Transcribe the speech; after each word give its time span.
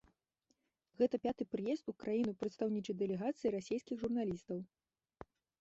Гэта 1.01 1.19
пяты 1.25 1.43
прыезд 1.53 1.85
у 1.93 1.95
краіну 2.05 2.33
прадстаўнічай 2.41 2.95
дэлегацыі 3.05 3.53
расейскіх 3.57 3.97
журналістаў. 4.07 4.57